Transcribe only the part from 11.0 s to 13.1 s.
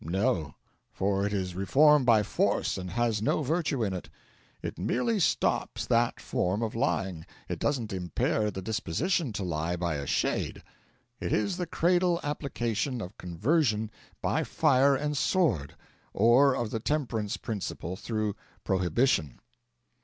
It is the cradle application